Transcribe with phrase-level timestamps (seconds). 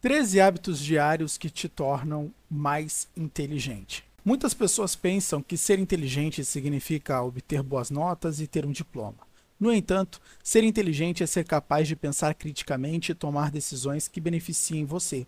[0.00, 4.04] 13 hábitos diários que te tornam mais inteligente.
[4.24, 9.18] Muitas pessoas pensam que ser inteligente significa obter boas notas e ter um diploma.
[9.58, 14.84] No entanto, ser inteligente é ser capaz de pensar criticamente e tomar decisões que beneficiem
[14.84, 15.26] você.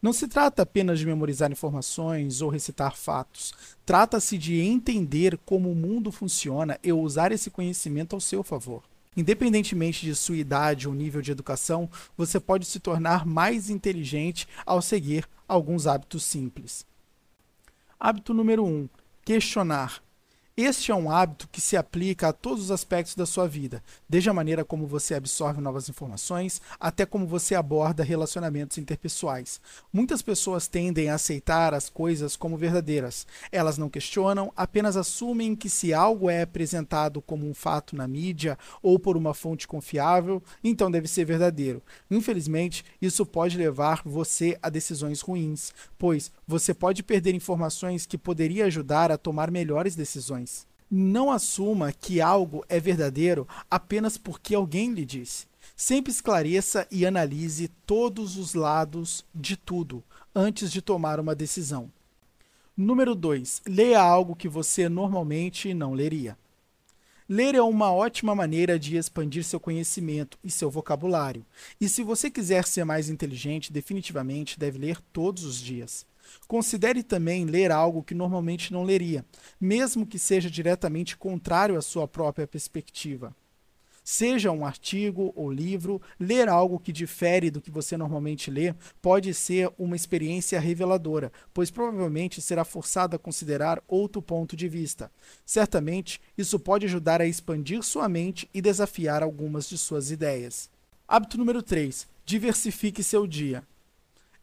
[0.00, 3.52] Não se trata apenas de memorizar informações ou recitar fatos.
[3.84, 8.84] Trata-se de entender como o mundo funciona e usar esse conhecimento ao seu favor.
[9.16, 14.80] Independentemente de sua idade ou nível de educação, você pode se tornar mais inteligente ao
[14.80, 16.86] seguir alguns hábitos simples.
[18.00, 18.88] Hábito número 1: um,
[19.24, 20.02] questionar.
[20.64, 24.30] Este é um hábito que se aplica a todos os aspectos da sua vida, desde
[24.30, 29.60] a maneira como você absorve novas informações até como você aborda relacionamentos interpessoais.
[29.92, 33.26] Muitas pessoas tendem a aceitar as coisas como verdadeiras.
[33.50, 38.56] Elas não questionam, apenas assumem que se algo é apresentado como um fato na mídia
[38.80, 41.82] ou por uma fonte confiável, então deve ser verdadeiro.
[42.08, 48.68] Infelizmente, isso pode levar você a decisões ruins, pois você pode perder informações que poderiam
[48.68, 50.51] ajudar a tomar melhores decisões.
[50.94, 55.46] Não assuma que algo é verdadeiro apenas porque alguém lhe disse.
[55.74, 61.90] Sempre esclareça e analise todos os lados de tudo antes de tomar uma decisão.
[62.76, 63.62] Número 2.
[63.66, 66.36] Leia algo que você normalmente não leria.
[67.26, 71.46] Ler é uma ótima maneira de expandir seu conhecimento e seu vocabulário.
[71.80, 76.04] E se você quiser ser mais inteligente, definitivamente deve ler todos os dias.
[76.46, 79.24] Considere também ler algo que normalmente não leria,
[79.60, 83.34] mesmo que seja diretamente contrário à sua própria perspectiva.
[84.04, 89.32] Seja um artigo ou livro, ler algo que difere do que você normalmente lê pode
[89.32, 95.10] ser uma experiência reveladora, pois provavelmente será forçado a considerar outro ponto de vista.
[95.46, 100.68] Certamente, isso pode ajudar a expandir sua mente e desafiar algumas de suas ideias.
[101.06, 103.62] Hábito número 3: diversifique seu dia.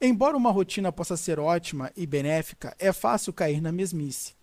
[0.01, 4.33] Embora uma rotina possa ser ótima e benéfica, é fácil cair na mesmice.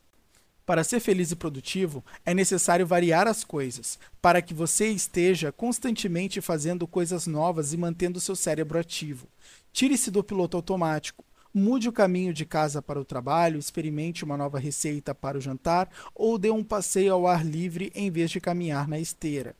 [0.67, 6.43] Para ser feliz e produtivo, é necessário variar as coisas, para que você esteja constantemente
[6.43, 9.29] fazendo coisas novas e mantendo seu cérebro ativo.
[9.73, 11.25] Tire-se do piloto automático.
[11.55, 15.89] Mude o caminho de casa para o trabalho, experimente uma nova receita para o jantar
[16.15, 19.57] ou dê um passeio ao ar livre em vez de caminhar na esteira.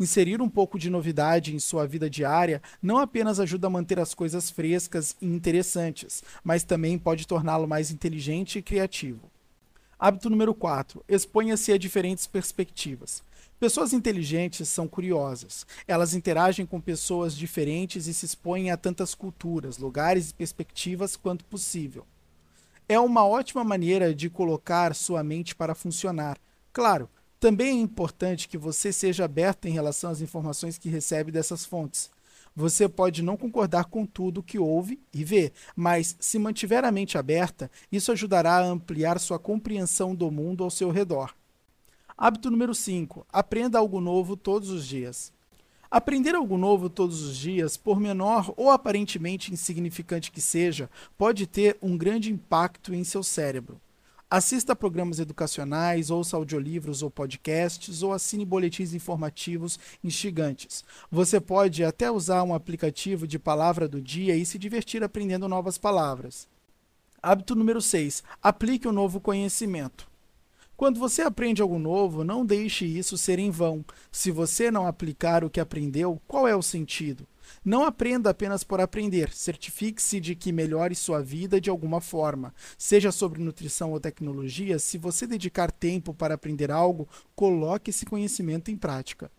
[0.00, 4.14] Inserir um pouco de novidade em sua vida diária não apenas ajuda a manter as
[4.14, 9.28] coisas frescas e interessantes, mas também pode torná-lo mais inteligente e criativo.
[9.98, 11.04] Hábito número 4.
[11.08, 13.24] Exponha-se a diferentes perspectivas.
[13.58, 15.66] Pessoas inteligentes são curiosas.
[15.88, 21.44] Elas interagem com pessoas diferentes e se expõem a tantas culturas, lugares e perspectivas quanto
[21.44, 22.06] possível.
[22.88, 26.38] É uma ótima maneira de colocar sua mente para funcionar.
[26.72, 27.10] Claro,
[27.40, 32.10] também é importante que você seja aberto em relação às informações que recebe dessas fontes.
[32.54, 37.16] Você pode não concordar com tudo que ouve e vê, mas se mantiver a mente
[37.16, 41.32] aberta, isso ajudará a ampliar sua compreensão do mundo ao seu redor.
[42.16, 43.24] Hábito número 5.
[43.32, 45.32] Aprenda algo novo todos os dias.
[45.88, 51.78] Aprender algo novo todos os dias, por menor ou aparentemente insignificante que seja, pode ter
[51.80, 53.80] um grande impacto em seu cérebro.
[54.30, 60.84] Assista a programas educacionais, ouça audiolivros ou podcasts, ou assine boletins informativos instigantes.
[61.10, 65.78] Você pode até usar um aplicativo de palavra do dia e se divertir aprendendo novas
[65.78, 66.46] palavras.
[67.22, 68.22] Hábito número 6.
[68.42, 70.06] Aplique o um novo conhecimento.
[70.76, 73.82] Quando você aprende algo novo, não deixe isso ser em vão.
[74.12, 77.26] Se você não aplicar o que aprendeu, qual é o sentido?
[77.64, 79.32] Não aprenda apenas por aprender.
[79.32, 82.54] Certifique-se de que melhore sua vida de alguma forma.
[82.76, 88.70] Seja sobre nutrição ou tecnologia, se você dedicar tempo para aprender algo, coloque esse conhecimento
[88.70, 89.30] em prática.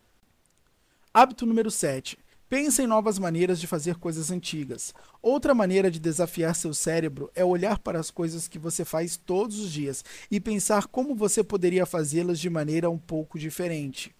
[1.13, 2.17] Hábito número 7.
[2.49, 4.91] Pense em novas maneiras de fazer coisas antigas.
[5.21, 9.59] Outra maneira de desafiar seu cérebro é olhar para as coisas que você faz todos
[9.59, 14.15] os dias e pensar como você poderia fazê-las de maneira um pouco diferente.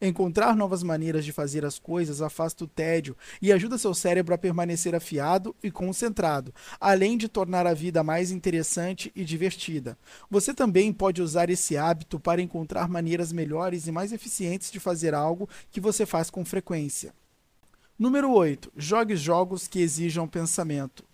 [0.00, 4.38] Encontrar novas maneiras de fazer as coisas afasta o tédio e ajuda seu cérebro a
[4.38, 9.96] permanecer afiado e concentrado, além de tornar a vida mais interessante e divertida.
[10.30, 15.14] Você também pode usar esse hábito para encontrar maneiras melhores e mais eficientes de fazer
[15.14, 17.14] algo que você faz com frequência.
[17.98, 18.72] Número 8.
[18.76, 21.04] Jogue jogos que exijam pensamento.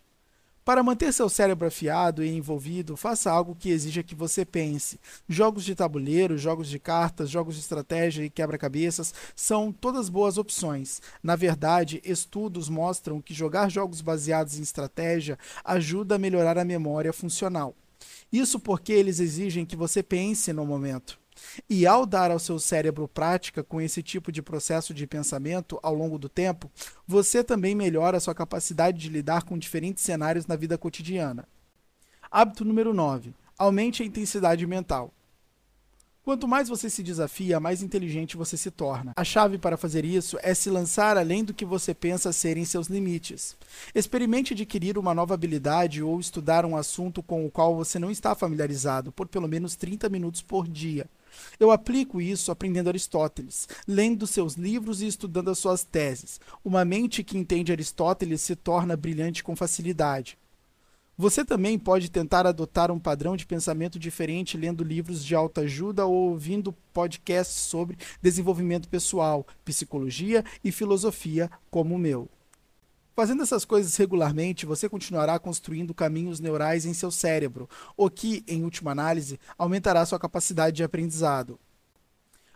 [0.64, 5.00] Para manter seu cérebro afiado e envolvido, faça algo que exija que você pense.
[5.29, 11.03] Jogos de tabuleiro, jogos de cartas, jogos de estratégia e quebra-cabeças são todas boas opções.
[11.20, 17.12] Na verdade, estudos mostram que jogar jogos baseados em estratégia ajuda a melhorar a memória
[17.12, 17.75] funcional.
[18.32, 21.22] Isso porque eles exigem que você pense no momento.
[21.69, 25.94] E ao dar ao seu cérebro prática com esse tipo de processo de pensamento ao
[25.94, 26.71] longo do tempo,
[27.06, 31.47] você também melhora a sua capacidade de lidar com diferentes cenários na vida cotidiana.
[32.31, 33.35] Hábito número 9.
[33.59, 35.12] Aumente a intensidade mental.
[36.25, 39.12] Quanto mais você se desafia, mais inteligente você se torna.
[39.17, 42.87] A chave para fazer isso é se lançar além do que você pensa serem seus
[42.87, 43.56] limites.
[43.93, 48.37] Experimente adquirir uma nova habilidade ou estudar um assunto com o qual você não está
[48.37, 51.06] familiarizado por pelo menos 30 minutos por dia.
[51.58, 56.40] Eu aplico isso aprendendo Aristóteles, lendo seus livros e estudando as suas teses.
[56.64, 60.38] Uma mente que entende Aristóteles se torna brilhante com facilidade.
[61.17, 66.31] Você também pode tentar adotar um padrão de pensamento diferente lendo livros de autoajuda ou
[66.31, 72.29] ouvindo podcasts sobre desenvolvimento pessoal, psicologia e filosofia, como o meu.
[73.14, 78.64] Fazendo essas coisas regularmente, você continuará construindo caminhos neurais em seu cérebro, o que, em
[78.64, 81.61] última análise, aumentará sua capacidade de aprendizado.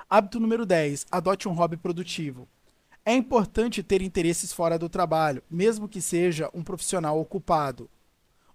[0.09, 2.49] Hábito número 10: adote um hobby produtivo.
[3.05, 7.91] É importante ter interesses fora do trabalho, mesmo que seja um profissional ocupado.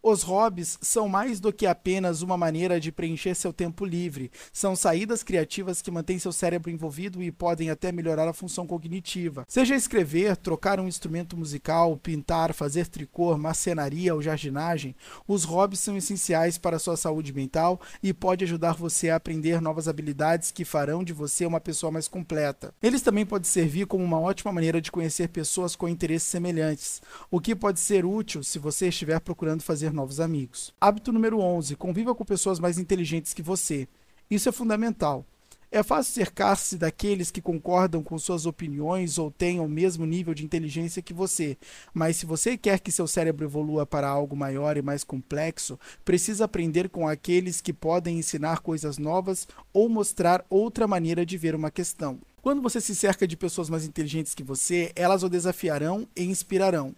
[0.03, 4.31] Os hobbies são mais do que apenas uma maneira de preencher seu tempo livre.
[4.51, 9.45] São saídas criativas que mantêm seu cérebro envolvido e podem até melhorar a função cognitiva.
[9.48, 14.95] Seja escrever, trocar um instrumento musical, pintar, fazer tricô, marcenaria ou jardinagem,
[15.27, 19.62] os hobbies são essenciais para a sua saúde mental e pode ajudar você a aprender
[19.62, 22.74] novas habilidades que farão de você uma pessoa mais completa.
[22.81, 27.39] Eles também podem servir como uma ótima maneira de conhecer pessoas com interesses semelhantes, o
[27.39, 30.74] que pode ser útil se você estiver procurando fazer fazer novos amigos.
[30.80, 33.88] Hábito número 11: conviva com pessoas mais inteligentes que você.
[34.30, 35.26] Isso é fundamental.
[35.74, 40.44] É fácil cercar-se daqueles que concordam com suas opiniões ou tenham o mesmo nível de
[40.44, 41.58] inteligência que você,
[41.94, 46.44] mas se você quer que seu cérebro evolua para algo maior e mais complexo, precisa
[46.44, 51.72] aprender com aqueles que podem ensinar coisas novas ou mostrar outra maneira de ver uma
[51.72, 52.20] questão.
[52.42, 56.94] Quando você se cerca de pessoas mais inteligentes que você, elas o desafiarão e inspirarão.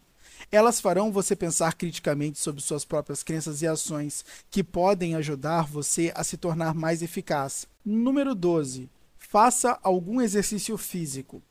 [0.51, 6.11] Elas farão você pensar criticamente sobre suas próprias crenças e ações, que podem ajudar você
[6.15, 7.67] a se tornar mais eficaz.
[7.85, 8.89] Número 12.
[9.17, 11.41] Faça algum exercício físico.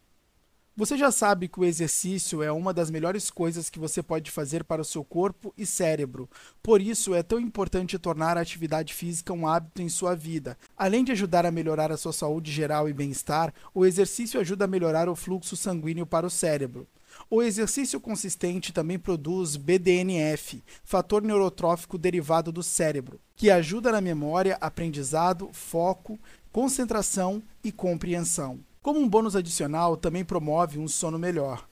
[0.75, 4.65] Você já sabe que o exercício é uma das melhores coisas que você pode fazer
[4.65, 6.31] para o seu corpo e cérebro.
[6.63, 10.57] Por isso, é tão importante tornar a atividade física um hábito em sua vida.
[10.75, 14.69] Além de ajudar a melhorar a sua saúde geral e bem-estar, o exercício ajuda a
[14.69, 16.89] melhorar o fluxo sanguíneo para o cérebro.
[17.29, 24.57] O exercício consistente também produz BDNF, fator neurotrófico derivado do cérebro, que ajuda na memória,
[24.59, 26.19] aprendizado, foco,
[26.51, 28.59] concentração e compreensão.
[28.83, 31.69] Como um bônus adicional, também promove um sono melhor.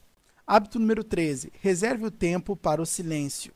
[0.47, 3.53] Hábito número 13: reserve o tempo para o silêncio.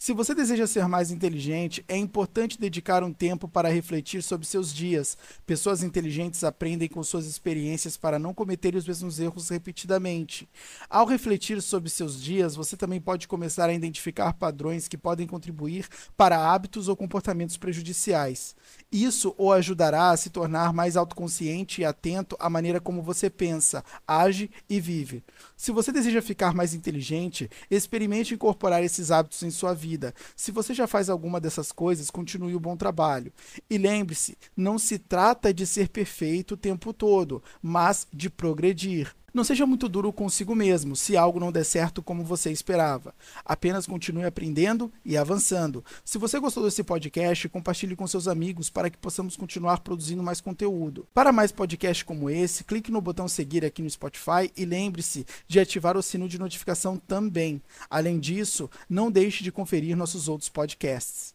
[0.00, 4.72] Se você deseja ser mais inteligente, é importante dedicar um tempo para refletir sobre seus
[4.72, 5.18] dias.
[5.44, 10.48] Pessoas inteligentes aprendem com suas experiências para não cometerem os mesmos erros repetidamente.
[10.88, 15.88] Ao refletir sobre seus dias, você também pode começar a identificar padrões que podem contribuir
[16.16, 18.54] para hábitos ou comportamentos prejudiciais.
[18.92, 23.84] Isso o ajudará a se tornar mais autoconsciente e atento à maneira como você pensa,
[24.06, 25.24] age e vive.
[25.56, 30.14] Se você deseja ficar mais inteligente, experimente incorporar esses hábitos em sua vida vida.
[30.36, 33.32] Se você já faz alguma dessas coisas, continue o bom trabalho.
[33.70, 39.14] E lembre-se, não se trata de ser perfeito o tempo todo, mas de progredir.
[39.32, 43.14] Não seja muito duro consigo mesmo se algo não der certo como você esperava.
[43.44, 45.84] Apenas continue aprendendo e avançando.
[46.04, 50.40] Se você gostou desse podcast, compartilhe com seus amigos para que possamos continuar produzindo mais
[50.40, 51.06] conteúdo.
[51.12, 55.60] Para mais podcasts como esse, clique no botão seguir aqui no Spotify e lembre-se de
[55.60, 57.60] ativar o sino de notificação também.
[57.90, 61.34] Além disso, não deixe de conferir nossos outros podcasts.